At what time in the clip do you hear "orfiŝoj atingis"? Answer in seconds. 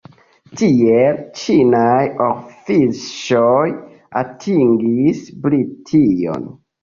2.27-5.21